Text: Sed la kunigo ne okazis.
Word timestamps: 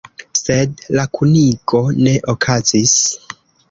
Sed 0.39 0.81
la 0.95 1.05
kunigo 1.19 1.85
ne 2.03 2.19
okazis. 2.37 3.01